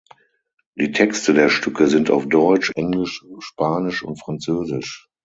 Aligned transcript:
Die 0.73 0.93
Texte 0.93 1.31
der 1.31 1.49
Stücke 1.49 1.87
sind 1.87 2.09
auf 2.09 2.27
deutsch, 2.27 2.71
englisch, 2.73 3.23
spanisch 3.39 4.01
und 4.01 4.19
französisch. 4.19 5.07